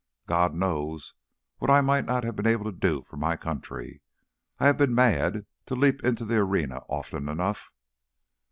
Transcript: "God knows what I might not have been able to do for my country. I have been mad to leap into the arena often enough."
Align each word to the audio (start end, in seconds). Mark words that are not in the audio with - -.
"God 0.25 0.55
knows 0.55 1.13
what 1.59 1.69
I 1.69 1.81
might 1.81 2.05
not 2.05 2.23
have 2.23 2.35
been 2.35 2.47
able 2.47 2.63
to 2.65 2.71
do 2.71 3.03
for 3.03 3.17
my 3.17 3.37
country. 3.37 4.01
I 4.57 4.65
have 4.65 4.75
been 4.77 4.95
mad 4.95 5.45
to 5.67 5.75
leap 5.75 6.03
into 6.03 6.25
the 6.25 6.37
arena 6.37 6.81
often 6.89 7.29
enough." 7.29 7.69